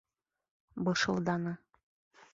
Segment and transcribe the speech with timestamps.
[0.89, 1.55] Бышылданы: